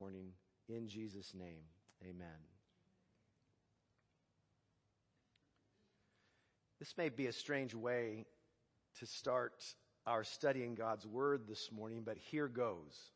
[0.00, 0.32] morning.
[0.68, 1.62] In Jesus' name,
[2.02, 2.28] amen.
[6.78, 8.24] This may be a strange way
[8.98, 9.62] to start
[10.06, 13.10] our study in God's Word this morning, but here goes.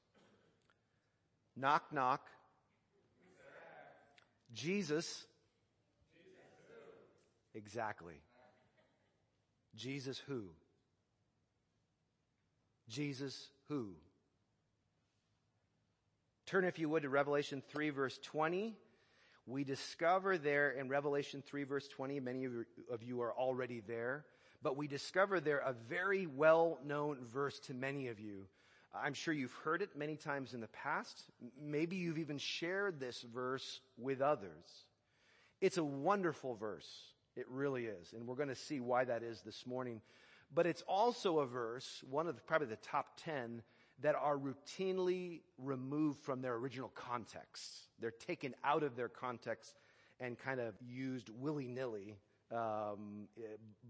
[1.57, 2.27] Knock, knock.
[4.53, 5.25] Jesus.
[7.55, 8.21] Exactly.
[9.75, 10.51] Jesus who?
[12.89, 13.95] Jesus who?
[16.47, 18.77] Turn, if you would, to Revelation 3, verse 20.
[19.47, 22.47] We discover there in Revelation 3, verse 20, many
[22.91, 24.25] of you are already there,
[24.63, 28.47] but we discover there a very well known verse to many of you.
[28.95, 31.25] I'm sure you've heard it many times in the past.
[31.61, 34.87] Maybe you've even shared this verse with others.
[35.61, 36.89] It's a wonderful verse.
[37.37, 38.13] It really is.
[38.13, 40.01] And we're going to see why that is this morning.
[40.55, 43.63] But it's also a verse, one of the, probably the top 10
[44.01, 47.63] that are routinely removed from their original context.
[48.01, 49.79] They're taken out of their context
[50.21, 52.17] and kind of used willy nilly
[52.53, 53.29] um,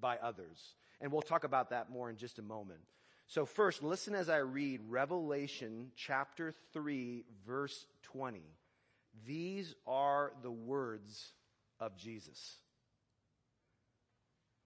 [0.00, 0.74] by others.
[1.00, 2.80] And we'll talk about that more in just a moment.
[3.26, 8.42] So, first, listen as I read Revelation chapter 3, verse 20.
[9.26, 11.32] These are the words
[11.80, 12.58] of Jesus.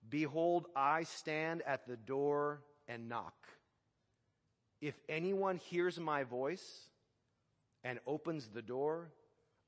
[0.08, 3.34] Behold, I stand at the door and knock.
[4.80, 6.88] If anyone hears my voice
[7.82, 9.10] and opens the door,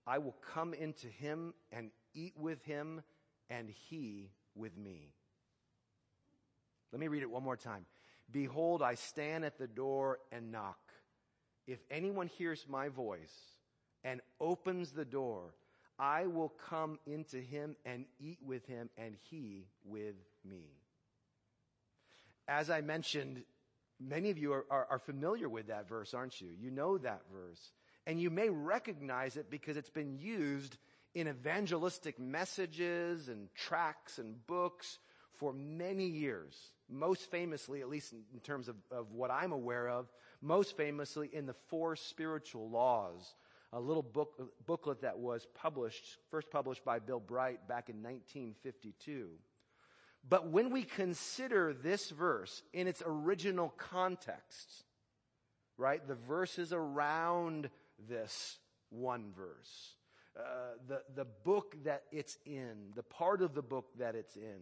[0.06, 3.02] I will come into him and eat with him
[3.48, 5.12] and he with me.
[6.92, 7.86] Let me read it one more time.
[8.30, 10.78] Behold, I stand at the door and knock.
[11.66, 13.34] If anyone hears my voice
[14.04, 15.54] and opens the door,
[15.98, 20.64] I will come into him and eat with him and he with me.
[22.48, 23.42] As I mentioned
[24.00, 26.48] Many of you are, are, are, familiar with that verse, aren't you?
[26.58, 27.72] You know that verse.
[28.06, 30.78] And you may recognize it because it's been used
[31.14, 34.98] in evangelistic messages and tracts and books
[35.34, 36.56] for many years.
[36.88, 41.28] Most famously, at least in, in terms of, of what I'm aware of, most famously
[41.32, 43.34] in the Four Spiritual Laws,
[43.72, 49.28] a little book, booklet that was published, first published by Bill Bright back in 1952.
[50.28, 54.84] But when we consider this verse in its original context,
[55.76, 57.70] right, the verses around
[58.08, 58.58] this
[58.90, 59.94] one verse,
[60.38, 60.42] uh,
[60.86, 64.60] the, the book that it's in, the part of the book that it's in,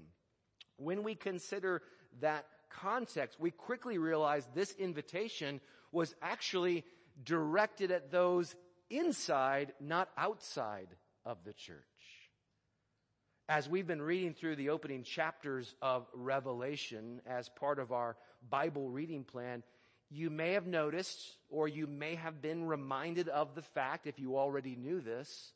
[0.77, 1.83] when we consider
[2.21, 5.61] that context, we quickly realize this invitation
[5.93, 6.85] was actually
[7.25, 8.55] directed at those
[8.91, 10.89] inside, not outside
[11.25, 11.85] of the church
[13.49, 18.17] as we've been reading through the opening chapters of Revelation as part of our
[18.51, 19.63] Bible reading plan,
[20.11, 24.37] you may have noticed, or you may have been reminded of the fact, if you
[24.37, 25.53] already knew this,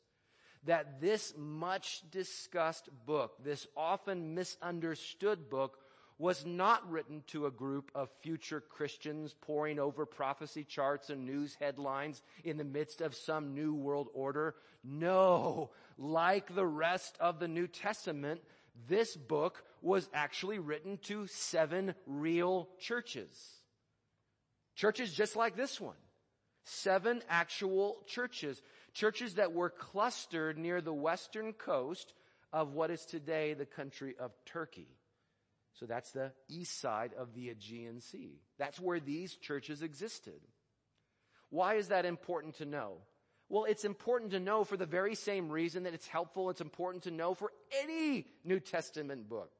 [0.65, 5.77] that this much discussed book, this often misunderstood book,
[6.17, 11.55] was not written to a group of future Christians poring over prophecy charts and news
[11.59, 14.55] headlines in the midst of some new world order.
[14.83, 18.41] No, like the rest of the New Testament,
[18.87, 23.61] this book was actually written to seven real churches.
[24.75, 25.95] Churches just like this one.
[26.63, 28.61] Seven actual churches.
[28.93, 32.13] Churches that were clustered near the western coast
[32.51, 34.87] of what is today the country of Turkey.
[35.73, 38.39] So that's the east side of the Aegean Sea.
[38.59, 40.39] That's where these churches existed.
[41.49, 42.97] Why is that important to know?
[43.49, 47.03] Well, it's important to know for the very same reason that it's helpful, it's important
[47.03, 47.51] to know for
[47.83, 49.51] any New Testament book.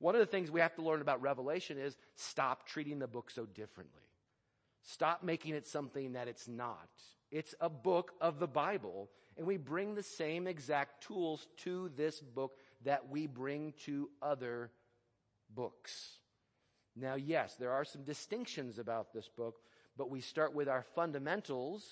[0.00, 3.30] One of the things we have to learn about Revelation is stop treating the book
[3.30, 4.02] so differently.
[4.82, 6.88] Stop making it something that it's not.
[7.30, 12.20] It's a book of the Bible, and we bring the same exact tools to this
[12.20, 12.52] book
[12.84, 14.70] that we bring to other
[15.54, 16.18] books.
[16.96, 19.60] Now, yes, there are some distinctions about this book,
[19.96, 21.84] but we start with our fundamentals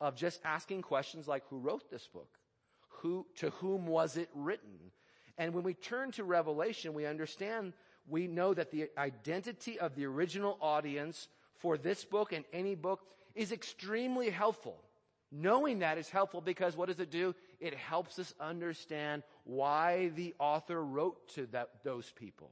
[0.00, 2.38] of just asking questions like who wrote this book?
[3.02, 4.92] Who, to whom was it written?
[5.36, 7.72] And when we turn to Revelation, we understand,
[8.08, 11.28] we know that the identity of the original audience
[11.58, 13.00] for this book and any book
[13.34, 14.82] is extremely helpful.
[15.30, 17.34] Knowing that is helpful because what does it do?
[17.60, 22.50] It helps us understand why the author wrote to that, those people.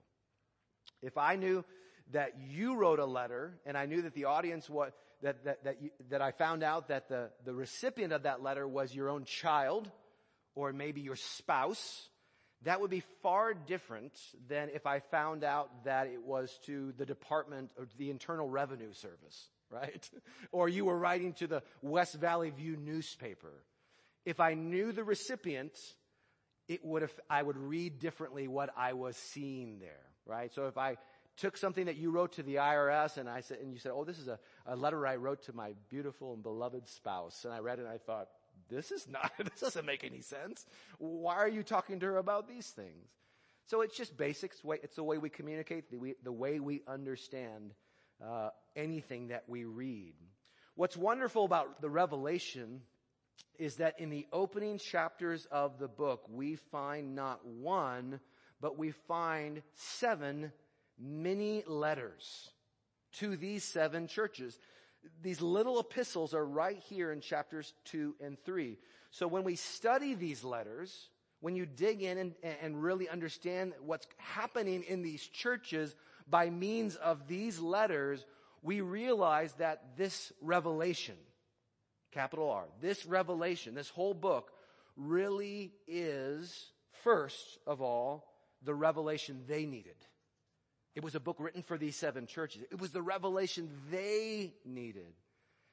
[1.02, 1.64] If I knew
[2.12, 5.82] that you wrote a letter and I knew that the audience what that that that,
[5.82, 9.24] you, that I found out that the the recipient of that letter was your own
[9.24, 9.90] child
[10.54, 12.08] or maybe your spouse,
[12.62, 14.12] that would be far different
[14.48, 18.92] than if I found out that it was to the Department of the Internal Revenue
[18.92, 19.50] Service.
[19.70, 20.10] right?
[20.52, 23.52] Or you were writing to the West Valley View newspaper.
[24.24, 25.76] If I knew the recipient,
[26.68, 30.52] it would have, I would read differently what I was seeing there, right?
[30.54, 30.96] So if I
[31.36, 34.04] took something that you wrote to the IRS and I said, and you said, oh,
[34.04, 37.44] this is a, a letter I wrote to my beautiful and beloved spouse.
[37.44, 38.28] And I read it and I thought,
[38.68, 40.66] this is not, this doesn't make any sense.
[40.98, 43.08] Why are you talking to her about these things?
[43.66, 44.60] So it's just basics.
[44.64, 47.72] It's the way we communicate, the, the way we understand
[48.24, 50.14] uh, anything that we read.
[50.76, 52.82] What's wonderful about the Revelation
[53.58, 58.20] is that in the opening chapters of the book, we find not one,
[58.60, 60.52] but we find seven
[60.98, 62.50] mini letters
[63.14, 64.58] to these seven churches.
[65.22, 68.78] These little epistles are right here in chapters two and three.
[69.10, 71.08] So when we study these letters,
[71.40, 75.94] when you dig in and, and really understand what's happening in these churches
[76.28, 78.24] by means of these letters,
[78.62, 81.14] we realize that this revelation,
[82.10, 84.50] capital R, this revelation, this whole book
[84.96, 86.72] really is,
[87.04, 88.24] first of all,
[88.62, 89.96] the revelation they needed.
[90.94, 92.62] It was a book written for these seven churches.
[92.70, 95.12] It was the revelation they needed.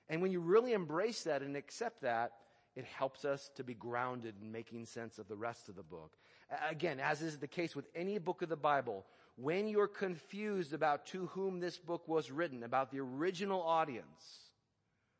[0.10, 2.34] And when you really embrace that and accept that,
[2.76, 6.12] it helps us to be grounded in making sense of the rest of the book.
[6.70, 9.06] Again, as is the case with any book of the Bible,
[9.36, 14.52] when you're confused about to whom this book was written, about the original audience,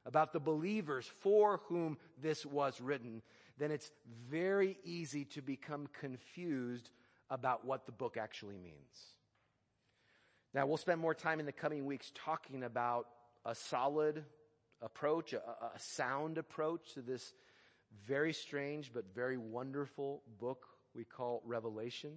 [0.06, 3.22] about the believers for whom this was written,
[3.58, 3.92] then it's
[4.30, 6.90] very easy to become confused
[7.34, 9.08] about what the book actually means.
[10.54, 13.08] Now, we'll spend more time in the coming weeks talking about
[13.44, 14.24] a solid
[14.84, 17.34] approach, a, a sound approach to this
[18.06, 22.12] very strange but very wonderful book we call Revelation.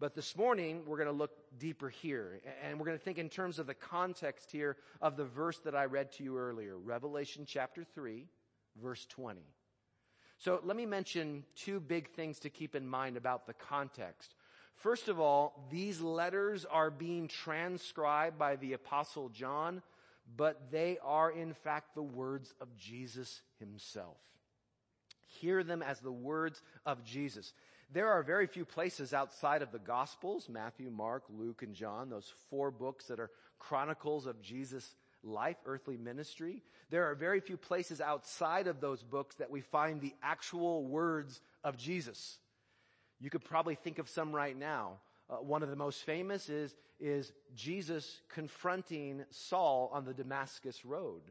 [0.00, 2.40] But this morning, we're going to look deeper here.
[2.64, 5.74] And we're going to think in terms of the context here of the verse that
[5.74, 8.26] I read to you earlier, Revelation chapter 3,
[8.80, 9.42] verse 20.
[10.38, 14.34] So let me mention two big things to keep in mind about the context.
[14.76, 19.82] First of all, these letters are being transcribed by the apostle John,
[20.36, 24.18] but they are in fact the words of Jesus himself.
[25.26, 27.52] Hear them as the words of Jesus.
[27.92, 32.32] There are very few places outside of the Gospels, Matthew, Mark, Luke, and John, those
[32.50, 36.62] four books that are chronicles of Jesus' life, earthly ministry.
[36.90, 41.40] There are very few places outside of those books that we find the actual words
[41.64, 42.38] of Jesus.
[43.20, 44.98] You could probably think of some right now.
[45.28, 51.22] Uh, one of the most famous is, is Jesus confronting Saul on the Damascus road.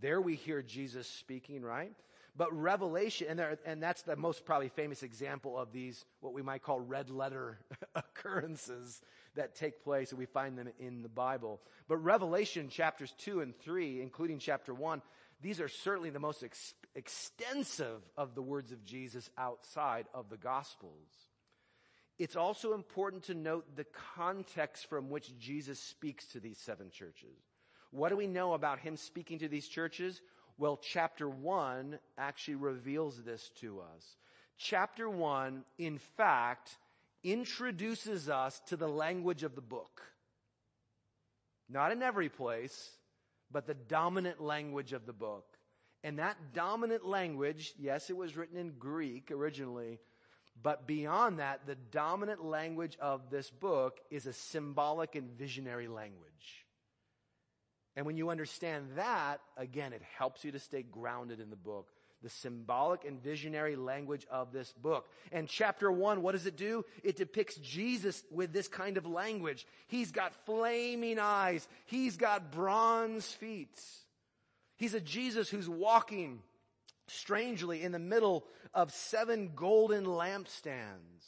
[0.00, 1.92] There we hear Jesus speaking, right?
[2.36, 6.42] But Revelation, and, there, and that's the most probably famous example of these, what we
[6.42, 7.58] might call red letter
[7.96, 9.00] occurrences
[9.34, 11.60] that take place, and we find them in the Bible.
[11.88, 15.02] But Revelation chapters 2 and 3, including chapter 1,
[15.40, 16.44] these are certainly the most
[16.98, 21.08] extensive of the words of Jesus outside of the Gospels.
[22.18, 23.86] It's also important to note the
[24.16, 27.38] context from which Jesus speaks to these seven churches.
[27.92, 30.20] What do we know about him speaking to these churches?
[30.58, 34.16] Well, chapter 1 actually reveals this to us.
[34.58, 36.76] Chapter 1, in fact,
[37.22, 40.02] introduces us to the language of the book.
[41.68, 42.90] Not in every place,
[43.52, 45.57] but the dominant language of the book.
[46.04, 49.98] And that dominant language, yes, it was written in Greek originally,
[50.60, 56.64] but beyond that, the dominant language of this book is a symbolic and visionary language.
[57.96, 61.88] And when you understand that, again, it helps you to stay grounded in the book.
[62.22, 65.08] The symbolic and visionary language of this book.
[65.30, 66.84] And chapter one, what does it do?
[67.04, 69.66] It depicts Jesus with this kind of language.
[69.86, 71.66] He's got flaming eyes.
[71.86, 73.80] He's got bronze feet.
[74.78, 76.40] He's a Jesus who's walking
[77.08, 81.24] strangely in the middle of seven golden lampstands.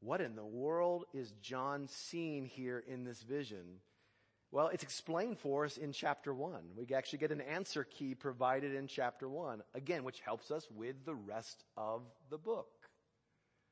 [0.00, 3.80] What in the world is John seeing here in this vision?
[4.52, 6.60] Well, it's explained for us in chapter 1.
[6.76, 11.04] We actually get an answer key provided in chapter 1, again, which helps us with
[11.04, 12.68] the rest of the book.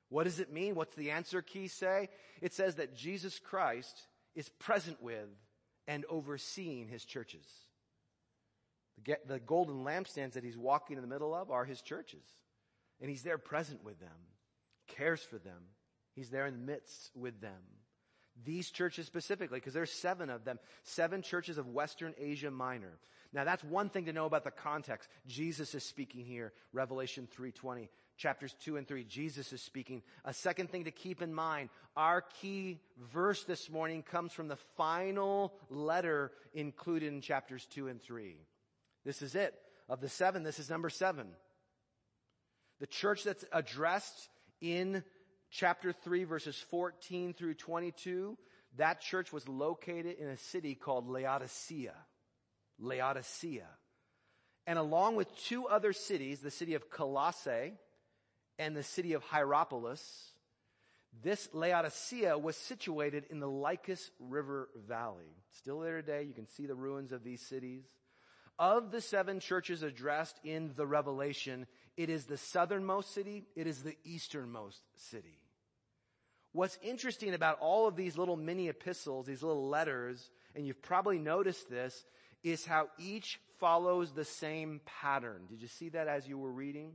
[0.08, 0.74] What does it mean?
[0.74, 2.08] What's the answer key say?
[2.40, 5.28] It says that Jesus Christ is present with
[5.86, 7.46] and overseeing his churches.
[9.04, 12.24] The golden lampstands that he's walking in the middle of are his churches.
[13.00, 14.10] And he's there present with them,
[14.86, 15.62] cares for them.
[16.14, 17.60] He's there in the midst with them.
[18.44, 22.98] These churches specifically, because there's seven of them, seven churches of Western Asia Minor.
[23.32, 25.08] Now that's one thing to know about the context.
[25.26, 29.04] Jesus is speaking here, Revelation 3:20, chapters 2 and 3.
[29.04, 30.02] Jesus is speaking.
[30.24, 32.80] A second thing to keep in mind, our key
[33.12, 38.36] verse this morning comes from the final letter included in chapters 2 and 3.
[39.04, 39.54] This is it.
[39.88, 41.28] Of the seven, this is number seven.
[42.80, 44.28] The church that's addressed
[44.60, 45.04] in
[45.50, 48.36] chapter 3 verses 14 through 22,
[48.78, 51.94] that church was located in a city called Laodicea.
[52.78, 53.66] Laodicea.
[54.66, 57.74] And along with two other cities, the city of Colossae
[58.58, 60.32] and the city of Hierapolis,
[61.22, 65.36] this Laodicea was situated in the Lycus River Valley.
[65.58, 66.22] Still there today.
[66.22, 67.84] You can see the ruins of these cities.
[68.62, 71.66] Of the seven churches addressed in the Revelation,
[71.96, 73.44] it is the southernmost city.
[73.56, 75.40] It is the easternmost city.
[76.52, 81.18] What's interesting about all of these little mini epistles, these little letters, and you've probably
[81.18, 82.04] noticed this,
[82.44, 85.46] is how each follows the same pattern.
[85.48, 86.92] Did you see that as you were reading?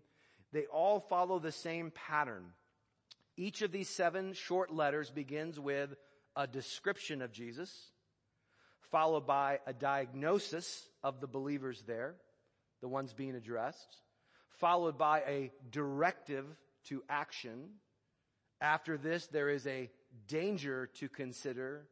[0.53, 2.45] They all follow the same pattern.
[3.35, 5.93] Each of these seven short letters begins with
[6.33, 7.91] a description of Jesus,
[8.91, 12.15] followed by a diagnosis of the believers there,
[12.81, 13.97] the ones being addressed,
[14.59, 16.45] followed by a directive
[16.85, 17.69] to action.
[18.61, 19.89] After this, there is a
[20.27, 21.87] danger to consider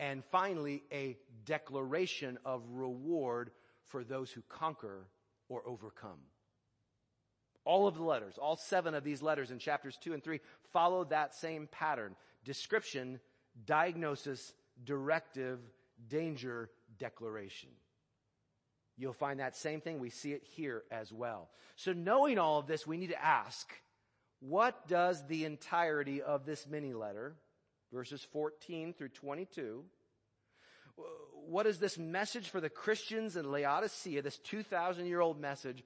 [0.00, 3.50] and finally, a declaration of reward
[3.84, 5.06] for those who conquer
[5.50, 6.18] or overcome.
[7.66, 10.40] All of the letters, all seven of these letters in chapters two and three
[10.72, 12.16] follow that same pattern.
[12.46, 13.20] Description,
[13.66, 15.58] diagnosis, directive,
[16.08, 17.70] danger, declaration.
[18.96, 19.98] You'll find that same thing.
[19.98, 21.48] We see it here as well.
[21.76, 23.70] So knowing all of this, we need to ask,
[24.40, 27.34] what does the entirety of this mini letter
[27.92, 29.84] verses 14 through 22.
[31.46, 35.82] What is this message for the Christians in Laodicea, this 2,000 year old message?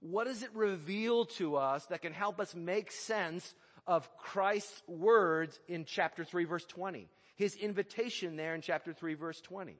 [0.00, 3.54] What does it reveal to us that can help us make sense
[3.86, 7.08] of Christ's words in chapter 3 verse 20?
[7.36, 9.76] His invitation there in chapter 3 verse 20.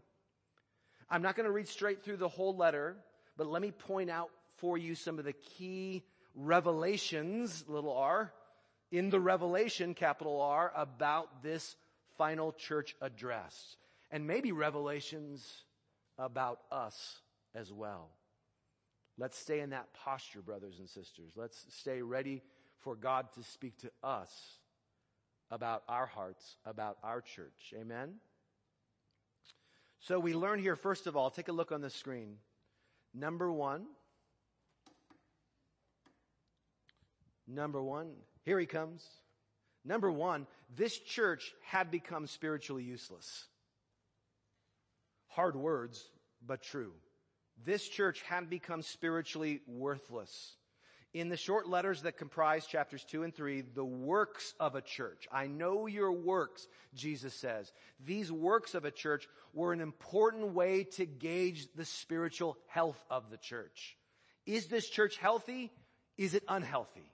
[1.10, 2.96] I'm not going to read straight through the whole letter,
[3.36, 8.32] but let me point out for you some of the key revelations, little r,
[8.90, 11.76] in the revelation, capital R, about this
[12.16, 13.76] final church address.
[14.10, 15.64] And maybe revelations
[16.18, 17.20] about us
[17.54, 18.10] as well.
[19.18, 21.32] Let's stay in that posture, brothers and sisters.
[21.34, 22.42] Let's stay ready
[22.78, 24.30] for God to speak to us
[25.50, 27.74] about our hearts, about our church.
[27.78, 28.14] Amen?
[30.00, 32.36] So we learn here, first of all, take a look on the screen.
[33.14, 33.86] Number one,
[37.46, 38.12] number one,
[38.44, 39.04] here he comes.
[39.84, 43.46] Number one, this church had become spiritually useless.
[45.28, 46.04] Hard words,
[46.44, 46.92] but true.
[47.64, 50.56] This church had become spiritually worthless.
[51.14, 55.26] In the short letters that comprise chapters two and three, the works of a church.
[55.32, 57.72] I know your works, Jesus says.
[58.04, 63.30] These works of a church were an important way to gauge the spiritual health of
[63.30, 63.96] the church.
[64.44, 65.72] Is this church healthy?
[66.18, 67.10] Is it unhealthy?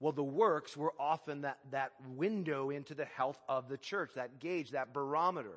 [0.00, 4.38] Well, the works were often that, that window into the health of the church, that
[4.40, 5.56] gauge, that barometer.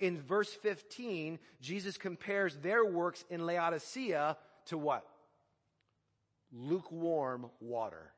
[0.00, 5.06] In verse 15, Jesus compares their works in Laodicea to what?
[6.52, 8.12] Lukewarm water.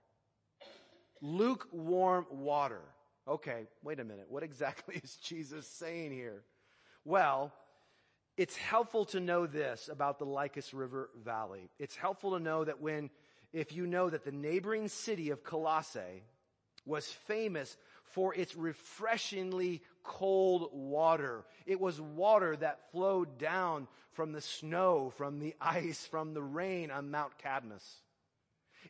[1.21, 2.83] Lukewarm water.
[3.29, 4.27] Okay, wait a minute.
[4.29, 6.43] What exactly is Jesus saying here?
[7.05, 7.53] Well,
[8.37, 11.69] it's helpful to know this about the Lycus River Valley.
[11.79, 13.11] It's helpful to know that when
[13.53, 16.23] if you know that the neighboring city of Colossae
[16.87, 21.45] was famous for its refreshingly cold water.
[21.67, 26.91] It was water that flowed down from the snow, from the ice, from the rain
[26.91, 28.03] on Mount Cadmus.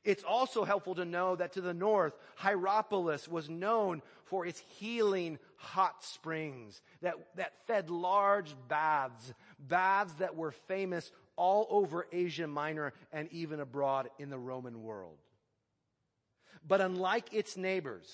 [0.05, 5.39] It's also helpful to know that to the north, Hierapolis was known for its healing
[5.57, 12.93] hot springs that, that fed large baths, baths that were famous all over Asia Minor
[13.13, 15.19] and even abroad in the Roman world.
[16.67, 18.09] But unlike its neighbors,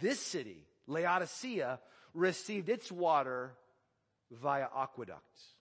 [0.00, 1.80] this city, Laodicea,
[2.12, 3.52] received its water
[4.30, 5.54] via aqueducts.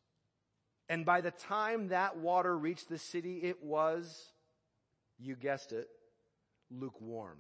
[0.90, 4.32] And by the time that water reached the city, it was,
[5.24, 5.88] you guessed it,
[6.70, 7.38] lukewarm.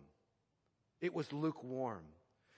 [1.01, 2.03] It was lukewarm.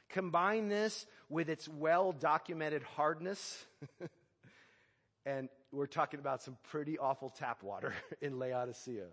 [0.09, 3.65] Combine this with its well documented hardness,
[5.25, 9.07] and we're talking about some pretty awful tap water in Laodicea.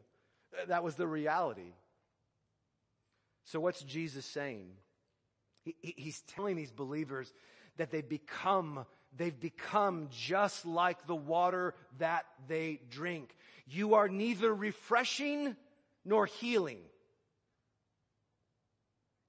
[0.69, 1.73] That was the reality.
[3.45, 4.69] So what's Jesus saying?
[5.65, 7.33] He, he's telling these believers
[7.79, 8.85] that they've become
[9.17, 13.35] they've become just like the water that they drink.
[13.67, 15.57] You are neither refreshing
[16.05, 16.81] nor healing.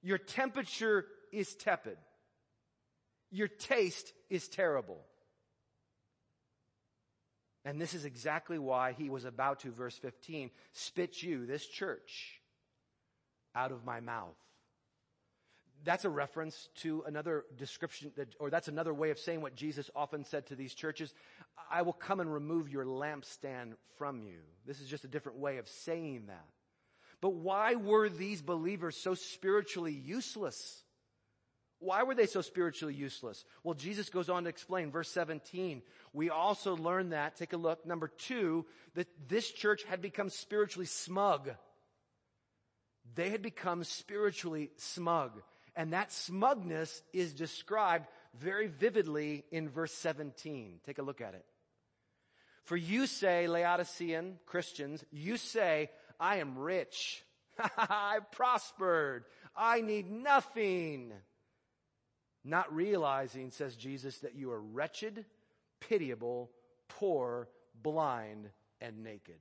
[0.01, 1.97] Your temperature is tepid.
[3.31, 4.99] Your taste is terrible.
[7.65, 12.41] And this is exactly why he was about to, verse 15, spit you, this church,
[13.55, 14.35] out of my mouth.
[15.85, 19.89] That's a reference to another description, that, or that's another way of saying what Jesus
[19.95, 21.13] often said to these churches.
[21.71, 24.39] I will come and remove your lampstand from you.
[24.65, 26.45] This is just a different way of saying that.
[27.23, 30.83] But why were these believers so spiritually useless?
[31.79, 33.45] Why were they so spiritually useless?
[33.63, 35.83] Well, Jesus goes on to explain, verse 17.
[36.11, 38.65] We also learn that, take a look, number two,
[38.95, 41.49] that this church had become spiritually smug.
[43.15, 45.31] They had become spiritually smug.
[45.77, 48.05] And that smugness is described
[48.37, 50.81] very vividly in verse 17.
[50.85, 51.45] Take a look at it.
[52.65, 55.89] For you say, Laodicean Christians, you say,
[56.19, 57.23] I am rich.
[57.77, 59.25] I've prospered.
[59.55, 61.13] I need nothing.
[62.43, 65.25] Not realizing, says Jesus, that you are wretched,
[65.79, 66.51] pitiable,
[66.89, 67.47] poor,
[67.81, 68.49] blind,
[68.81, 69.39] and naked.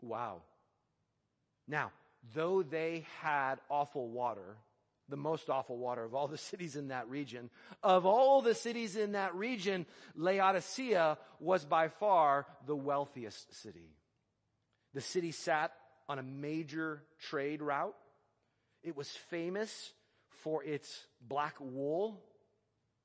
[0.00, 0.42] Wow.
[1.68, 1.92] Now,
[2.34, 4.56] though they had awful water,
[5.08, 7.50] the most awful water of all the cities in that region,
[7.82, 13.95] of all the cities in that region, Laodicea was by far the wealthiest city.
[14.96, 15.72] The city sat
[16.08, 17.94] on a major trade route.
[18.82, 19.92] It was famous
[20.42, 22.24] for its black wool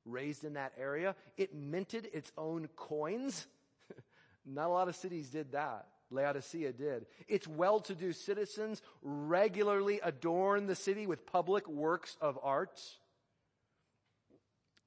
[0.05, 1.15] raised in that area.
[1.35, 3.45] It minted its own coins.
[4.45, 5.85] Not a lot of cities did that.
[6.11, 7.07] Laodicea did.
[7.27, 12.81] Its well-to-do citizens regularly adorn the city with public works of art.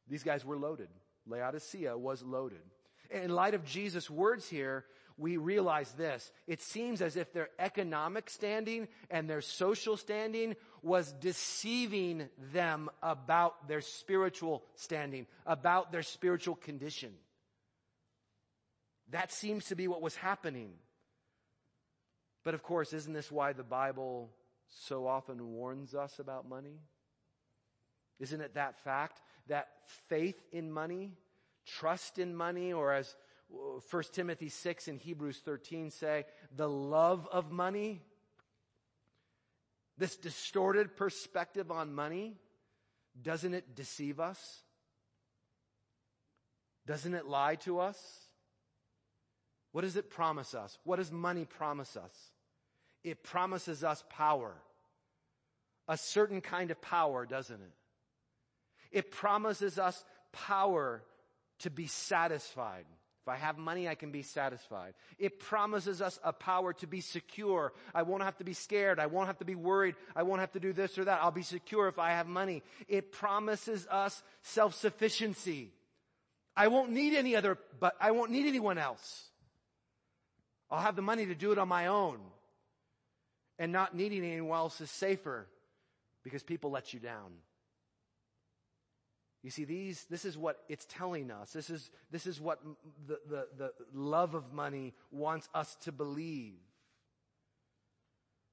[0.08, 0.88] These guys were loaded.
[1.26, 2.62] Laodicea was loaded.
[3.10, 6.32] In light of Jesus' words here, we realize this.
[6.46, 13.68] It seems as if their economic standing and their social standing was deceiving them about
[13.68, 17.12] their spiritual standing, about their spiritual condition.
[19.10, 20.72] That seems to be what was happening.
[22.42, 24.30] But of course, isn't this why the Bible
[24.68, 26.80] so often warns us about money?
[28.18, 29.68] Isn't it that fact that
[30.08, 31.12] faith in money,
[31.66, 33.14] trust in money, or as
[33.90, 38.02] 1 Timothy 6 and Hebrews 13 say, the love of money,
[39.98, 42.36] this distorted perspective on money,
[43.20, 44.62] doesn't it deceive us?
[46.86, 47.98] Doesn't it lie to us?
[49.72, 50.78] What does it promise us?
[50.84, 52.12] What does money promise us?
[53.02, 54.54] It promises us power.
[55.88, 57.72] A certain kind of power, doesn't it?
[58.90, 61.02] It promises us power
[61.60, 62.86] to be satisfied.
[63.24, 64.92] If I have money, I can be satisfied.
[65.18, 67.72] It promises us a power to be secure.
[67.94, 69.00] I won't have to be scared.
[69.00, 69.94] I won't have to be worried.
[70.14, 71.20] I won't have to do this or that.
[71.22, 72.62] I'll be secure if I have money.
[72.86, 75.72] It promises us self-sufficiency.
[76.54, 79.24] I won't need any other, but I won't need anyone else.
[80.70, 82.18] I'll have the money to do it on my own.
[83.58, 85.46] And not needing anyone else is safer
[86.22, 87.32] because people let you down.
[89.44, 91.52] You see, these, this is what it's telling us.
[91.52, 92.60] This is, this is what
[93.06, 96.54] the, the, the love of money wants us to believe.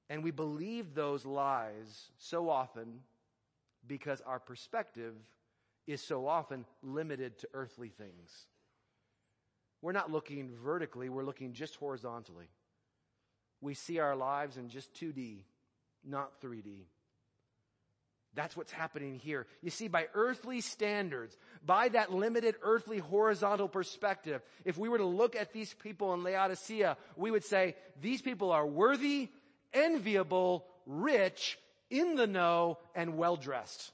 [0.10, 3.00] And we believe those lies so often
[3.88, 5.16] because our perspective
[5.88, 8.48] is so often limited to earthly things.
[9.82, 12.50] We're not looking vertically, we're looking just horizontally.
[13.62, 15.44] We see our lives in just 2D,
[16.04, 16.82] not 3D.
[18.34, 19.46] That's what's happening here.
[19.62, 25.06] You see, by earthly standards, by that limited earthly horizontal perspective, if we were to
[25.06, 29.30] look at these people in Laodicea, we would say, these people are worthy,
[29.74, 33.92] enviable, rich, in the know, and well dressed.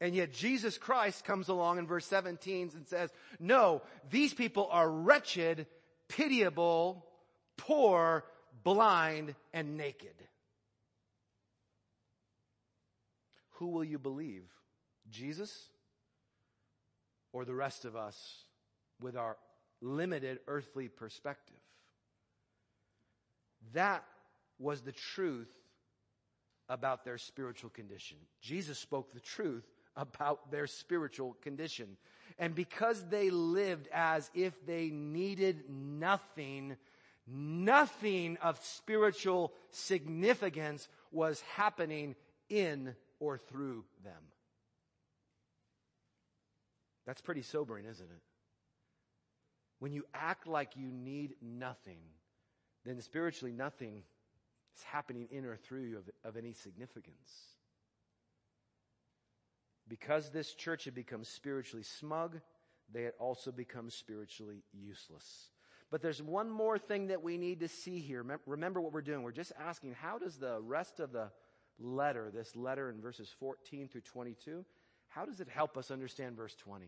[0.00, 4.88] And yet Jesus Christ comes along in verse 17 and says, no, these people are
[4.88, 5.66] wretched,
[6.08, 7.04] pitiable,
[7.56, 8.24] poor,
[8.62, 10.14] blind, and naked.
[13.58, 14.44] Who will you believe?
[15.10, 15.68] Jesus
[17.32, 18.44] or the rest of us
[19.00, 19.36] with our
[19.80, 21.56] limited earthly perspective?
[23.72, 24.04] That
[24.58, 25.50] was the truth
[26.68, 28.18] about their spiritual condition.
[28.40, 29.66] Jesus spoke the truth
[29.96, 31.96] about their spiritual condition.
[32.38, 36.76] And because they lived as if they needed nothing,
[37.26, 42.14] nothing of spiritual significance was happening
[42.48, 44.22] in or through them.
[47.06, 48.22] That's pretty sobering, isn't it?
[49.78, 52.00] When you act like you need nothing,
[52.84, 54.02] then spiritually nothing
[54.76, 57.30] is happening in or through you of, of any significance.
[59.88, 62.40] Because this church had become spiritually smug,
[62.92, 65.50] they had also become spiritually useless.
[65.90, 68.22] But there's one more thing that we need to see here.
[68.46, 69.22] Remember what we're doing.
[69.22, 71.30] We're just asking, how does the rest of the
[71.78, 74.64] letter, this letter in verses 14 through 22,
[75.08, 76.86] how does it help us understand verse 20?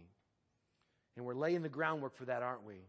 [1.16, 2.82] And we're laying the groundwork for that, aren't we?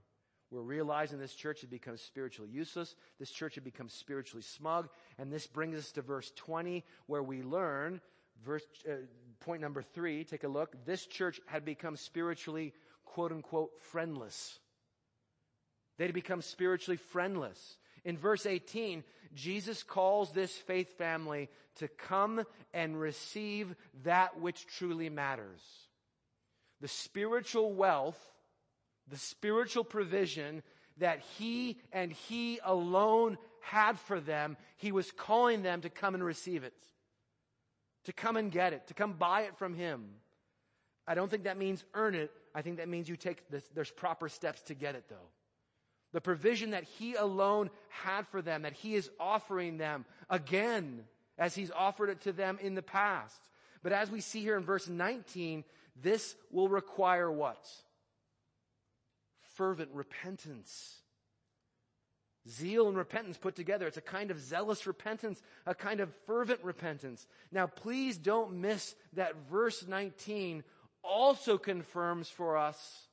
[0.51, 2.95] We're realizing this church had become spiritually useless.
[3.19, 4.89] This church had become spiritually smug.
[5.17, 8.01] And this brings us to verse 20, where we learn,
[8.43, 8.95] verse, uh,
[9.39, 10.75] point number three, take a look.
[10.85, 12.73] This church had become spiritually,
[13.05, 14.59] quote unquote, friendless.
[15.97, 17.77] They'd become spiritually friendless.
[18.03, 25.09] In verse 18, Jesus calls this faith family to come and receive that which truly
[25.09, 25.61] matters.
[26.81, 28.19] The spiritual wealth,
[29.07, 30.63] the spiritual provision
[30.97, 36.23] that he and he alone had for them, he was calling them to come and
[36.23, 36.73] receive it.
[38.05, 40.09] To come and get it, to come buy it from him.
[41.07, 42.31] I don't think that means earn it.
[42.53, 45.29] I think that means you take this, there's proper steps to get it though.
[46.13, 51.03] The provision that He alone had for them, that He is offering them again
[51.37, 53.39] as He's offered it to them in the past.
[53.83, 55.63] But as we see here in verse 19,
[56.01, 57.67] this will require what?
[59.55, 61.01] Fervent repentance.
[62.49, 63.85] Zeal and repentance put together.
[63.85, 67.27] It's a kind of zealous repentance, a kind of fervent repentance.
[67.51, 70.63] Now, please don't miss that verse 19
[71.03, 73.07] also confirms for us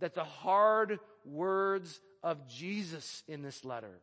[0.00, 4.00] that the hard words of Jesus in this letter.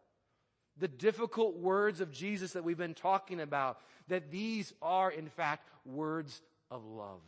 [0.77, 5.69] The difficult words of Jesus that we've been talking about, that these are in fact
[5.85, 7.21] words of love.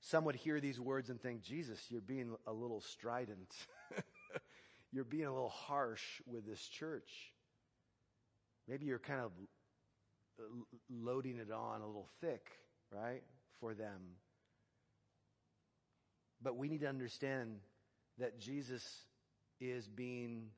[0.00, 3.52] Some would hear these words and think, Jesus, you're being a little strident.
[4.92, 7.10] you're being a little harsh with this church.
[8.68, 9.32] Maybe you're kind of
[10.88, 12.46] loading it on a little thick,
[12.92, 13.22] right,
[13.60, 14.00] for them.
[16.46, 17.56] But we need to understand
[18.18, 19.02] that Jesus
[19.60, 20.50] is being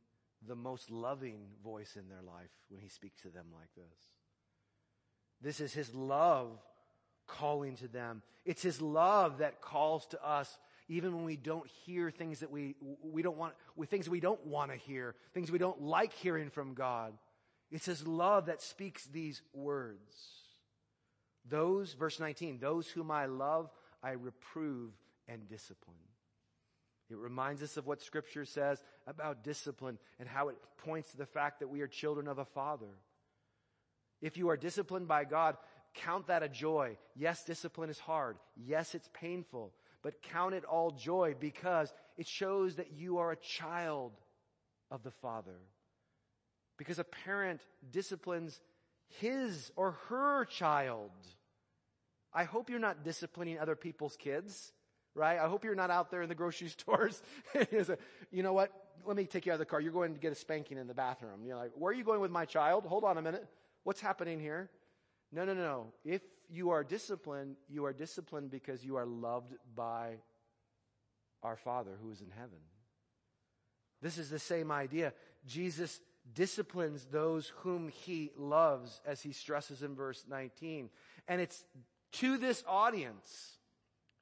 [0.47, 3.99] the most loving voice in their life when he speaks to them like this.
[5.41, 6.59] This is his love
[7.27, 8.21] calling to them.
[8.45, 10.59] It's his love that calls to us
[10.91, 13.55] even when we don't hear things that we, we don't want,
[13.87, 17.15] things we don't want to hear, things we don't like hearing from God.
[17.71, 20.15] It's his love that speaks these words.
[21.49, 23.71] Those, verse 19, those whom I love,
[24.03, 24.93] I reprove
[25.29, 25.97] and discipline.
[27.11, 31.27] It reminds us of what scripture says about discipline and how it points to the
[31.27, 32.91] fact that we are children of a father.
[34.21, 35.57] If you are disciplined by God,
[35.95, 36.99] count that a joy.
[37.17, 38.37] Yes, discipline is hard.
[38.57, 43.37] Yes, it's painful, but count it all joy because it shows that you are a
[43.37, 44.13] child
[44.91, 45.61] of the father.
[46.77, 47.61] Because a parent
[47.91, 48.61] disciplines
[49.21, 51.11] his or her child.
[52.33, 54.73] I hope you're not disciplining other people's kids
[55.15, 55.39] right?
[55.39, 57.23] I hope you're not out there in the grocery stores.
[58.31, 58.71] you know what?
[59.05, 59.81] Let me take you out of the car.
[59.81, 61.45] You're going to get a spanking in the bathroom.
[61.45, 62.85] You're like, where are you going with my child?
[62.85, 63.47] Hold on a minute.
[63.85, 64.71] What's happening here?
[65.33, 65.93] No, no, no.
[66.05, 70.17] If you are disciplined, you are disciplined because you are loved by
[71.43, 72.59] our Father who is in heaven.
[74.01, 75.13] This is the same idea.
[75.47, 76.01] Jesus
[76.35, 80.91] disciplines those whom he loves, as he stresses in verse 19.
[81.27, 81.65] And it's
[82.13, 83.58] to this audience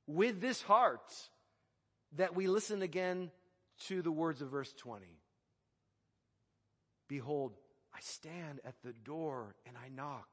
[0.07, 1.13] with this heart
[2.17, 3.31] that we listen again
[3.87, 5.07] to the words of verse 20.
[7.09, 7.57] Behold,
[7.95, 10.29] I stand at the door and I knock.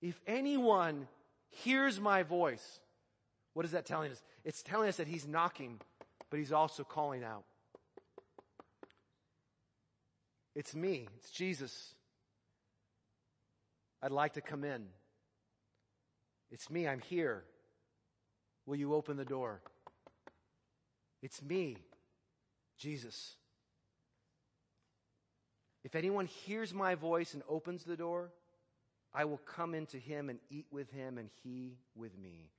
[0.00, 1.08] If anyone
[1.50, 2.80] hears my voice,
[3.54, 4.22] what is that telling us?
[4.44, 5.80] It's telling us that he's knocking,
[6.30, 7.44] but he's also calling out.
[10.54, 11.08] It's me.
[11.18, 11.94] It's Jesus.
[14.02, 14.86] I'd like to come in.
[16.50, 17.44] It's me, I'm here.
[18.66, 19.60] Will you open the door?
[21.22, 21.76] It's me,
[22.78, 23.36] Jesus.
[25.84, 28.30] If anyone hears my voice and opens the door,
[29.14, 32.50] I will come into him and eat with him and he with me.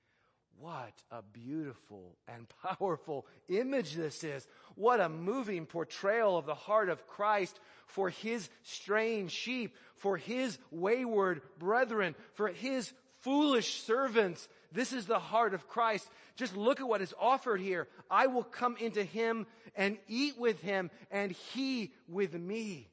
[0.58, 2.48] What a beautiful and
[2.80, 4.48] powerful image this is.
[4.76, 10.58] What a moving portrayal of the heart of Christ for his straying sheep, for his
[10.70, 12.92] wayward brethren, for his
[13.22, 14.48] foolish servants.
[14.72, 16.08] This is the heart of Christ.
[16.36, 17.88] Just look at what is offered here.
[18.10, 22.90] I will come into him and eat with him and he with me.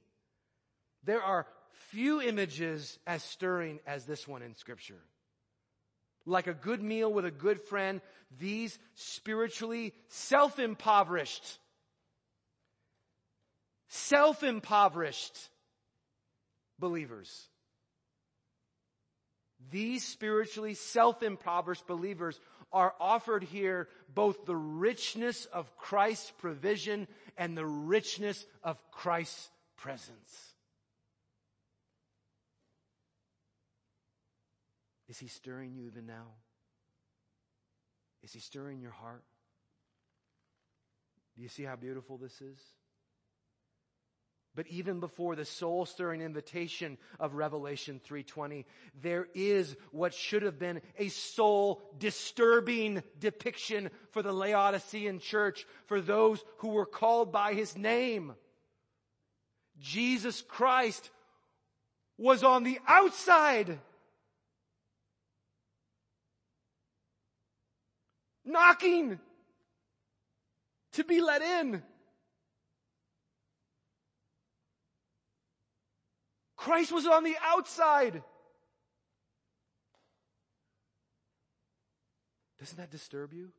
[1.05, 1.47] There are
[1.91, 5.01] few images as stirring as this one in scripture.
[6.25, 8.01] Like a good meal with a good friend,
[8.39, 11.59] these spiritually self-impoverished,
[13.89, 15.39] self-impoverished
[16.79, 17.49] believers.
[19.71, 22.39] These spiritually self-impoverished believers
[22.73, 30.55] are offered here both the richness of Christ's provision and the richness of Christ's presence.
[35.09, 36.27] Is he stirring you even now?
[38.23, 39.23] Is he stirring your heart?
[41.37, 42.59] Do you see how beautiful this is?
[44.57, 48.65] But even before the soul-stirring invitation of Revelation 3:20,
[48.95, 56.43] there is what should have been a soul-disturbing depiction for the Laodicean church, for those
[56.59, 58.35] who were called by his name.
[59.79, 61.11] Jesus Christ
[62.17, 63.79] was on the outside.
[68.43, 69.21] Knocking
[70.93, 71.83] to be let in.
[76.67, 78.25] Christ was on the outside.
[82.59, 83.53] Doesn't that disturb you?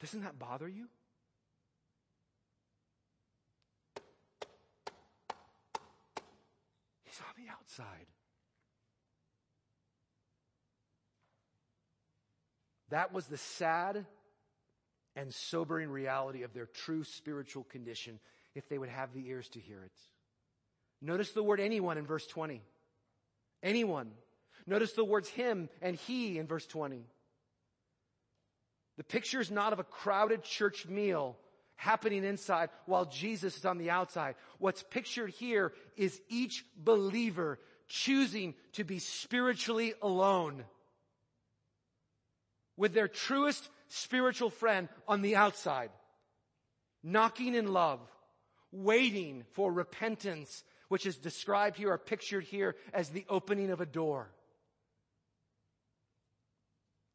[0.00, 0.86] Doesn't that bother you?
[7.04, 8.06] He's on the outside.
[12.88, 14.06] That was the sad
[15.14, 18.20] and sobering reality of their true spiritual condition
[18.56, 19.92] if they would have the ears to hear it.
[21.02, 22.62] Notice the word anyone in verse 20.
[23.62, 24.10] Anyone.
[24.66, 27.04] Notice the words him and he in verse 20.
[28.96, 31.36] The picture is not of a crowded church meal
[31.76, 34.34] happening inside while Jesus is on the outside.
[34.58, 40.64] What's pictured here is each believer choosing to be spiritually alone
[42.76, 45.90] with their truest spiritual friend on the outside,
[47.02, 48.00] knocking in love,
[48.72, 53.86] waiting for repentance, which is described here or pictured here as the opening of a
[53.86, 54.30] door.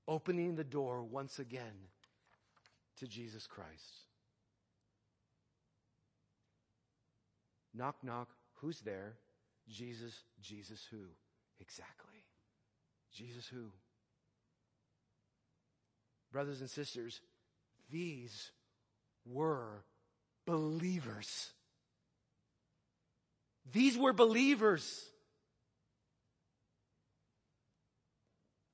[0.07, 1.87] Opening the door once again
[2.97, 4.05] to Jesus Christ.
[7.73, 8.29] Knock, knock.
[8.55, 9.13] Who's there?
[9.69, 10.13] Jesus.
[10.41, 11.05] Jesus who?
[11.59, 12.25] Exactly.
[13.13, 13.71] Jesus who?
[16.31, 17.21] Brothers and sisters,
[17.89, 18.51] these
[19.25, 19.83] were
[20.45, 21.51] believers.
[23.71, 25.05] These were believers.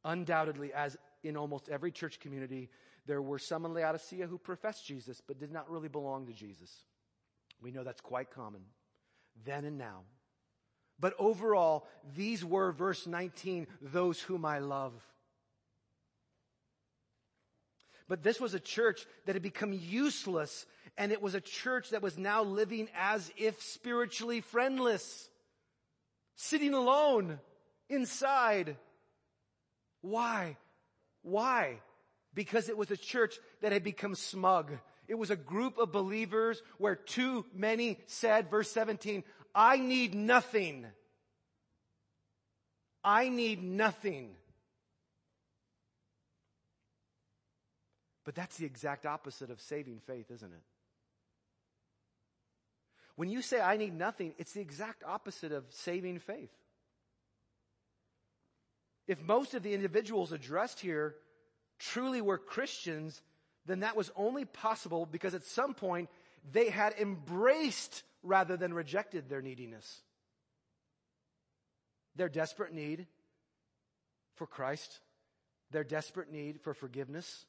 [0.04, 2.70] Undoubtedly, as in almost every church community,
[3.06, 6.84] there were some in Laodicea who professed Jesus but did not really belong to Jesus.
[7.62, 8.62] We know that's quite common
[9.46, 10.02] then and now.
[11.00, 14.94] But overall, these were, verse 19, those whom I love.
[18.08, 20.66] But this was a church that had become useless
[20.98, 25.30] and it was a church that was now living as if spiritually friendless,
[26.36, 27.40] sitting alone
[27.88, 28.78] inside.
[30.02, 30.58] Why?
[31.22, 31.82] Why?
[32.34, 34.72] Because it was a church that had become smug.
[35.08, 40.88] It was a group of believers where too many said, verse 17, I need nothing.
[43.04, 44.36] I need nothing.
[48.28, 50.64] But that's the exact opposite of saving faith, isn't it?
[53.16, 56.52] When you say, I need nothing, it's the exact opposite of saving faith.
[59.08, 61.16] If most of the individuals addressed here
[61.80, 63.22] truly were Christians,
[63.66, 66.10] then that was only possible because at some point
[66.52, 70.02] they had embraced rather than rejected their neediness.
[72.18, 73.08] Their desperate need
[74.36, 75.00] for Christ,
[75.72, 77.46] their desperate need for forgiveness,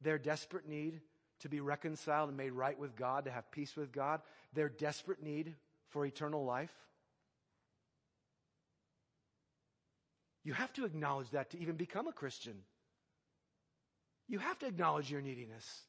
[0.00, 1.00] their desperate need
[1.40, 4.20] to be reconciled and made right with God, to have peace with God,
[4.54, 5.54] their desperate need
[5.88, 6.72] for eternal life.
[10.44, 12.54] You have to acknowledge that to even become a Christian.
[14.28, 15.82] You have to acknowledge your neediness.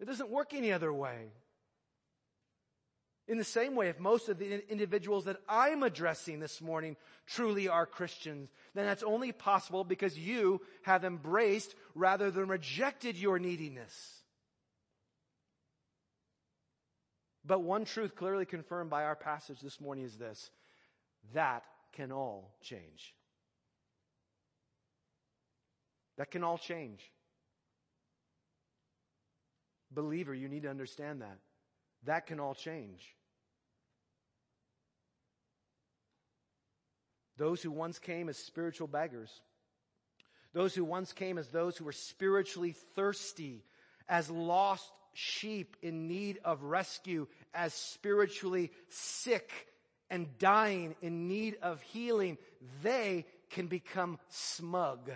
[0.00, 1.32] It doesn't work any other way.
[3.32, 7.66] In the same way, if most of the individuals that I'm addressing this morning truly
[7.66, 14.20] are Christians, then that's only possible because you have embraced rather than rejected your neediness.
[17.42, 20.50] But one truth clearly confirmed by our passage this morning is this
[21.32, 21.64] that
[21.94, 23.14] can all change.
[26.18, 27.00] That can all change.
[29.90, 31.38] Believer, you need to understand that.
[32.04, 33.16] that can all change.
[37.42, 39.40] Those who once came as spiritual beggars,
[40.52, 43.64] those who once came as those who were spiritually thirsty,
[44.08, 49.50] as lost sheep in need of rescue, as spiritually sick
[50.08, 52.38] and dying in need of healing,
[52.84, 55.10] they can become smug.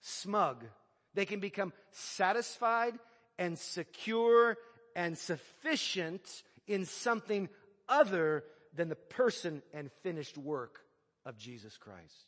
[0.00, 0.64] Smug.
[1.12, 2.94] They can become satisfied
[3.38, 4.56] and secure
[4.96, 7.50] and sufficient in something
[7.90, 10.80] other than the person and finished work
[11.24, 12.26] of Jesus Christ.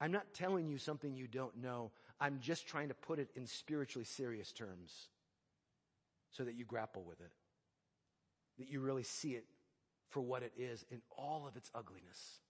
[0.00, 1.92] I'm not telling you something you don't know.
[2.20, 4.92] I'm just trying to put it in spiritually serious terms
[6.30, 7.30] so that you grapple with it,
[8.58, 9.44] that you really see it
[10.10, 12.40] for what it is in all of its ugliness.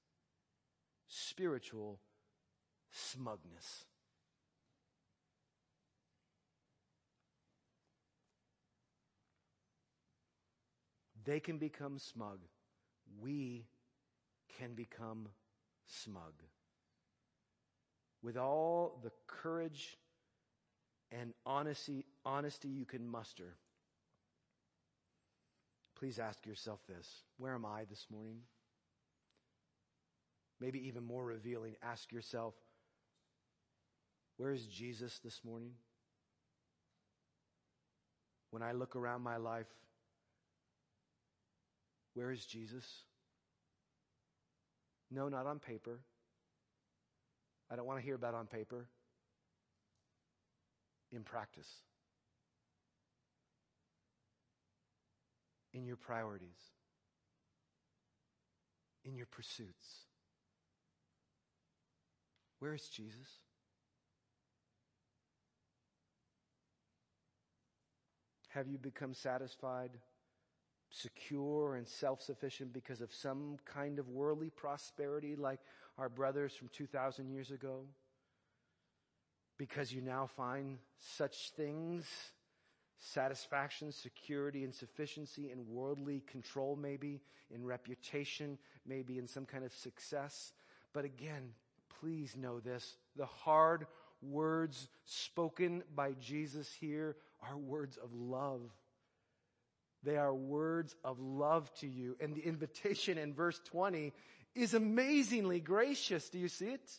[1.06, 2.00] Spiritual
[2.90, 3.84] smugness.
[11.24, 12.38] They can become smug.
[13.20, 13.66] We
[14.58, 15.28] can become
[15.86, 16.32] smug.
[18.22, 19.98] With all the courage
[21.12, 23.56] and honesty, honesty you can muster,
[25.98, 27.08] please ask yourself this
[27.38, 28.40] Where am I this morning?
[30.60, 32.54] Maybe even more revealing, ask yourself,
[34.36, 35.72] Where is Jesus this morning?
[38.50, 39.66] When I look around my life,
[42.14, 42.84] where is Jesus?
[45.10, 46.00] No, not on paper.
[47.70, 48.86] I don't want to hear about on paper.
[51.12, 51.68] In practice.
[55.72, 56.48] In your priorities.
[59.04, 60.06] In your pursuits.
[62.60, 63.28] Where is Jesus?
[68.48, 69.90] Have you become satisfied
[70.94, 75.60] secure and self-sufficient because of some kind of worldly prosperity like
[75.98, 77.80] our brothers from 2,000 years ago?
[79.58, 82.06] Because you now find such things,
[82.98, 89.72] satisfaction, security, and sufficiency in worldly control maybe, in reputation, maybe in some kind of
[89.72, 90.52] success.
[90.92, 91.50] But again,
[92.00, 92.96] please know this.
[93.16, 93.86] The hard
[94.22, 98.60] words spoken by Jesus here are words of love
[100.04, 102.16] they are words of love to you.
[102.20, 104.12] And the invitation in verse 20
[104.54, 106.28] is amazingly gracious.
[106.28, 106.90] Do you see it?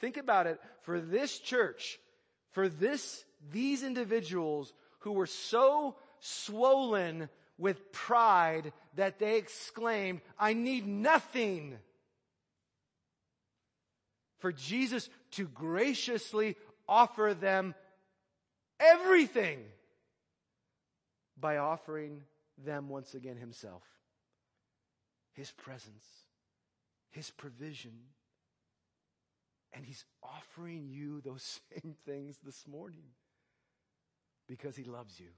[0.00, 0.60] Think about it.
[0.82, 1.98] For this church,
[2.50, 10.86] for this, these individuals who were so swollen with pride that they exclaimed, I need
[10.86, 11.78] nothing.
[14.38, 16.56] For Jesus to graciously
[16.88, 17.74] offer them
[18.78, 19.60] everything
[21.38, 22.22] by offering
[22.64, 23.82] them once again Himself,
[25.32, 26.06] His presence,
[27.10, 27.92] His provision.
[29.72, 33.04] And He's offering you those same things this morning
[34.48, 35.28] because He loves you.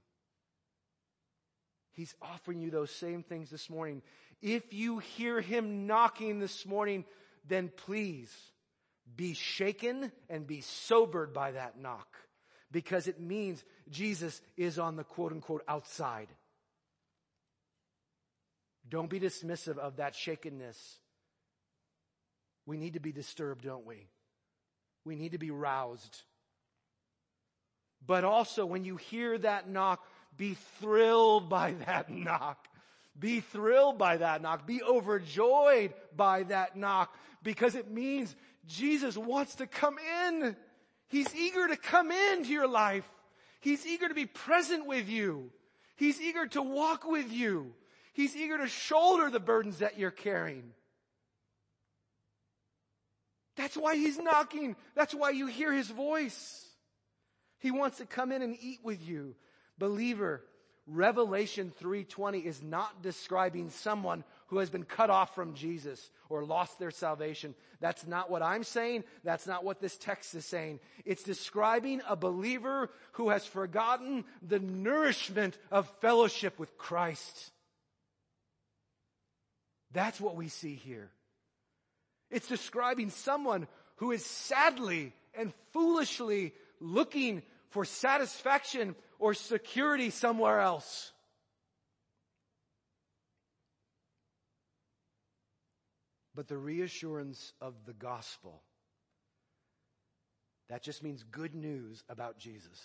[1.91, 4.01] He's offering you those same things this morning.
[4.41, 7.03] If you hear Him knocking this morning,
[7.45, 8.33] then please
[9.17, 12.07] be shaken and be sobered by that knock
[12.71, 16.27] because it means Jesus is on the quote unquote outside.
[18.87, 20.97] Don't be dismissive of that shakenness.
[22.65, 24.07] We need to be disturbed, don't we?
[25.05, 26.21] We need to be roused.
[28.05, 30.03] But also, when you hear that knock,
[30.37, 32.67] be thrilled by that knock.
[33.19, 34.65] Be thrilled by that knock.
[34.65, 38.33] Be overjoyed by that knock because it means
[38.67, 40.55] Jesus wants to come in.
[41.09, 43.07] He's eager to come into your life.
[43.59, 45.51] He's eager to be present with you.
[45.95, 47.73] He's eager to walk with you.
[48.13, 50.71] He's eager to shoulder the burdens that you're carrying.
[53.57, 54.77] That's why he's knocking.
[54.95, 56.65] That's why you hear his voice.
[57.57, 59.35] He wants to come in and eat with you.
[59.77, 60.41] Believer,
[60.87, 66.79] Revelation 3:20 is not describing someone who has been cut off from Jesus or lost
[66.79, 67.55] their salvation.
[67.79, 69.03] That's not what I'm saying.
[69.23, 70.79] That's not what this text is saying.
[71.05, 77.51] It's describing a believer who has forgotten the nourishment of fellowship with Christ.
[79.91, 81.09] That's what we see here.
[82.31, 83.67] It's describing someone
[83.97, 91.11] who is sadly and foolishly looking for satisfaction or security somewhere else.
[96.39, 98.61] But the reassurance of the gospel,
[100.69, 102.79] that just means good news about Jesus.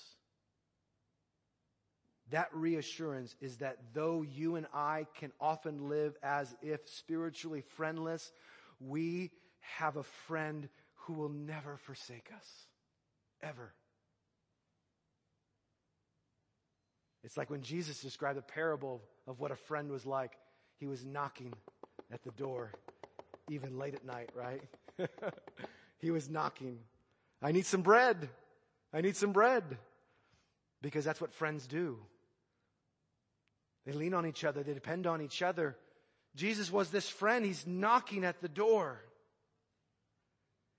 [2.30, 8.32] that reassurance is that though you and I can often live as if spiritually friendless,
[8.80, 9.30] we
[9.60, 12.46] have a friend who will never forsake us.
[13.42, 13.72] Ever.
[17.22, 20.32] It's like when Jesus described the parable of what a friend was like.
[20.78, 21.52] He was knocking
[22.10, 22.72] at the door,
[23.50, 24.62] even late at night, right?
[25.98, 26.78] he was knocking.
[27.42, 28.28] I need some bread.
[28.92, 29.64] I need some bread.
[30.82, 31.98] Because that's what friends do.
[33.86, 34.62] They lean on each other.
[34.62, 35.76] They depend on each other.
[36.36, 37.44] Jesus was this friend.
[37.44, 39.00] He's knocking at the door.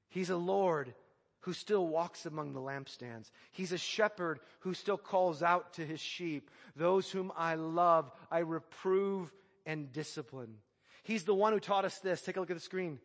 [0.09, 0.93] He's a Lord
[1.41, 3.29] who still walks among the lampstands.
[3.51, 6.49] He's a shepherd who still calls out to his sheep.
[6.75, 9.31] Those whom I love, I reprove
[9.65, 10.57] and discipline.
[11.05, 12.21] He's the one who taught us this.
[12.21, 12.99] Take a look at the screen.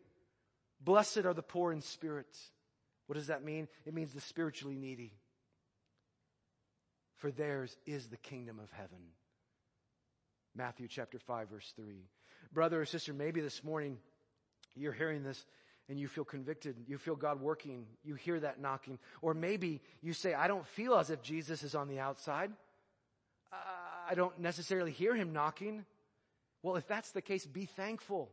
[0.83, 2.35] Blessed are the poor in spirit.
[3.05, 3.67] What does that mean?
[3.85, 5.13] It means the spiritually needy.
[7.17, 8.97] For theirs is the kingdom of heaven.
[10.55, 12.07] Matthew chapter 5 verse 3.
[12.51, 13.99] Brother or sister, maybe this morning
[14.75, 15.45] you're hearing this
[15.87, 16.77] and you feel convicted.
[16.87, 17.85] You feel God working.
[18.03, 18.97] You hear that knocking.
[19.21, 22.51] Or maybe you say, I don't feel as if Jesus is on the outside.
[23.53, 23.57] Uh,
[24.09, 25.85] I don't necessarily hear him knocking.
[26.63, 28.31] Well, if that's the case, be thankful.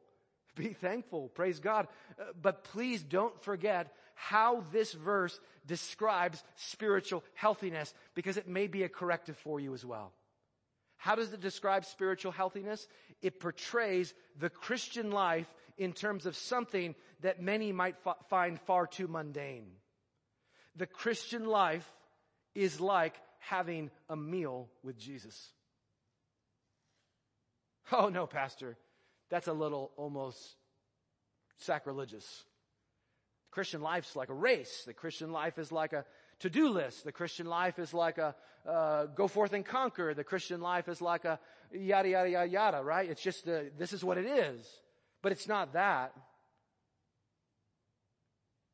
[0.55, 1.29] Be thankful.
[1.29, 1.89] Praise God.
[2.19, 8.83] Uh, but please don't forget how this verse describes spiritual healthiness because it may be
[8.83, 10.13] a corrective for you as well.
[10.97, 12.89] How does it describe spiritual healthiness?
[13.23, 18.89] It portrays the Christian life in terms of something that many might f- find far
[18.89, 19.69] too mundane.
[20.75, 21.89] The Christian life
[22.55, 25.53] is like having a meal with Jesus.
[27.93, 28.77] Oh no, pastor.
[29.31, 30.57] That's a little almost
[31.59, 32.45] sacrilegious.
[33.51, 34.83] Christian life's like a race.
[34.87, 36.05] The Christian life is like a
[36.41, 37.05] to-do list.
[37.05, 38.35] The Christian life is like a
[38.69, 40.13] uh, go forth and conquer.
[40.15, 41.39] The Christian life is like a
[41.73, 42.83] yada yada yada yada.
[42.83, 43.09] Right?
[43.09, 44.67] It's just a, this is what it is,
[45.23, 46.13] but it's not that.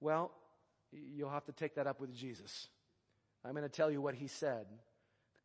[0.00, 0.32] Well,
[0.92, 2.68] you'll have to take that up with Jesus.
[3.44, 4.66] I'm going to tell you what he said.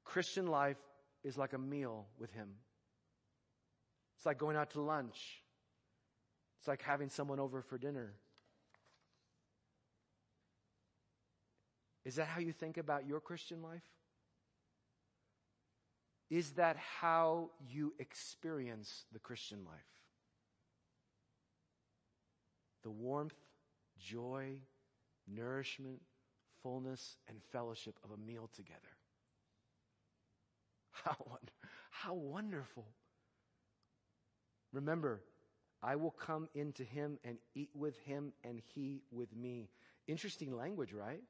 [0.04, 0.78] Christian life
[1.24, 2.50] is like a meal with him.
[4.20, 5.42] It's like going out to lunch.
[6.60, 8.16] It's like having someone over for dinner.
[12.04, 13.88] Is that how you think about your Christian life?
[16.30, 19.80] Is that how you experience the Christian life?
[22.84, 23.40] The warmth,
[23.98, 24.58] joy,
[25.34, 26.02] nourishment,
[26.62, 28.80] fullness, and fellowship of a meal together.
[30.92, 31.16] How,
[31.90, 32.86] how wonderful.
[34.72, 35.22] Remember,
[35.82, 39.70] I will come into him and eat with him and he with me.
[40.08, 41.22] Interesting language, right?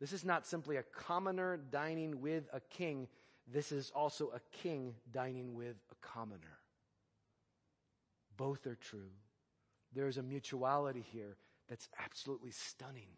[0.00, 3.06] This is not simply a commoner dining with a king.
[3.46, 6.58] This is also a king dining with a commoner.
[8.36, 9.10] Both are true.
[9.92, 11.36] There is a mutuality here
[11.68, 13.08] that's absolutely stunning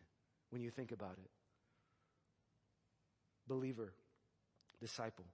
[0.51, 1.31] when you think about it.
[3.47, 3.93] Believer,
[4.81, 5.27] disciple,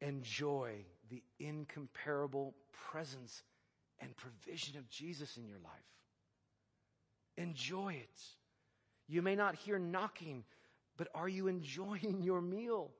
[0.00, 3.42] enjoy the incomparable presence
[4.00, 5.72] and provision of Jesus in your life.
[7.36, 8.22] Enjoy it.
[9.08, 10.44] You may not hear knocking,
[10.96, 12.90] but are you enjoying your meal?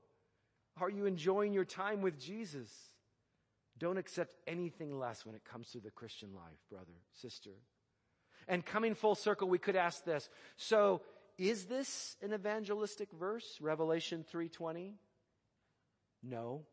[0.78, 2.70] Are you enjoying your time with Jesus?
[3.78, 7.50] Don't accept anything less when it comes to the Christian life, brother, sister.
[8.46, 10.28] And coming full circle, we could ask this.
[10.56, 11.00] So,
[11.38, 14.98] is this an evangelistic verse, Revelation 3:20?
[16.22, 16.66] No.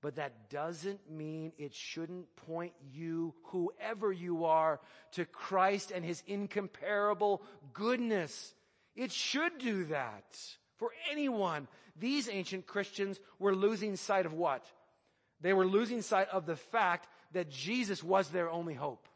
[0.00, 4.80] But that doesn't mean it shouldn't point you, whoever you are,
[5.12, 7.42] to Christ and his incomparable
[7.72, 8.54] goodness.
[8.94, 10.38] It should do that
[10.76, 11.66] for anyone.
[11.98, 14.64] These ancient Christians were losing sight of what?
[15.40, 19.08] They were losing sight of the fact that Jesus was their only hope.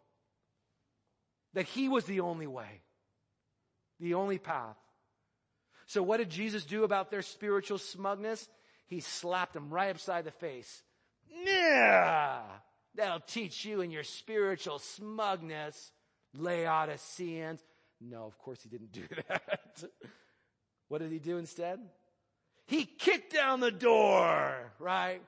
[1.55, 2.81] That he was the only way.
[4.01, 4.77] The only path.
[5.87, 8.49] So what did Jesus do about their spiritual smugness?
[8.93, 10.83] He slapped him right upside the face.
[11.47, 12.43] Yeah,
[12.95, 15.93] that'll teach you in your spiritual smugness,
[16.37, 17.65] Laodiceans.
[18.03, 19.85] No, of course he didn't do that.
[20.89, 21.81] what did he do instead?
[22.67, 25.23] He kicked down the door, right?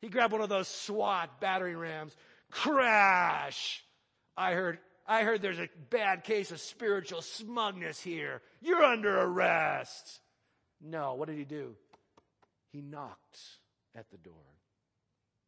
[0.00, 2.16] He grabbed one of those SWAT battering rams.
[2.50, 3.84] Crash!
[4.38, 8.40] I heard, I heard there's a bad case of spiritual smugness here.
[8.62, 10.20] You're under arrest.
[10.80, 11.76] No, what did he do?
[12.72, 13.38] He knocked
[13.94, 14.34] at the door.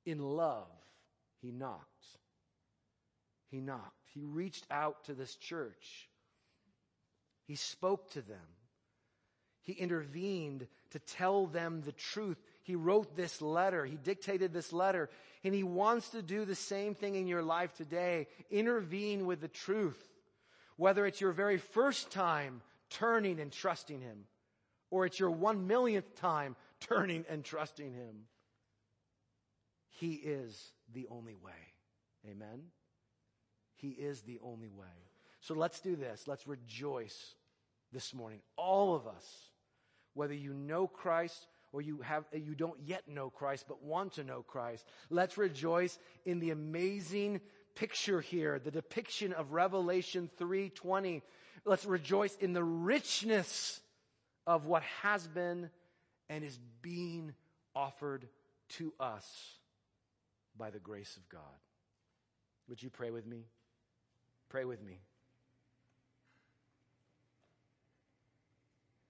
[0.05, 0.69] In love,
[1.41, 2.07] he knocked.
[3.51, 4.11] He knocked.
[4.13, 6.09] He reached out to this church.
[7.47, 8.37] He spoke to them.
[9.63, 12.37] He intervened to tell them the truth.
[12.63, 13.87] He wrote this letter.
[13.87, 15.09] He dictated this letter.
[15.43, 18.27] And he wants to do the same thing in your life today.
[18.51, 20.03] Intervene with the truth.
[20.77, 22.61] Whether it's your very first time
[22.91, 24.25] turning and trusting him,
[24.91, 26.57] or it's your one millionth time
[26.89, 28.27] turning and trusting him.
[29.89, 31.53] He is the only way.
[32.29, 32.63] Amen?
[33.77, 34.87] He is the only way.
[35.41, 36.27] So let's do this.
[36.27, 37.35] Let's rejoice
[37.93, 38.41] this morning.
[38.57, 39.27] All of us,
[40.15, 44.25] whether you know Christ or you have, you don't yet know Christ, but want to
[44.25, 44.85] know Christ.
[45.11, 47.41] Let's rejoice in the amazing
[47.75, 51.23] picture here, the depiction of Revelation 3:20.
[51.65, 53.81] Let's rejoice in the richness
[54.47, 55.71] of what has been
[56.29, 57.33] and is being
[57.75, 58.29] offered
[58.71, 59.59] to us
[60.57, 61.41] by the grace of God.
[62.69, 63.47] Would you pray with me?
[64.49, 65.01] Pray with me.